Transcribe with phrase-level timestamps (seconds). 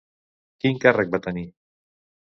[0.63, 1.47] Quin càrrec va tenir?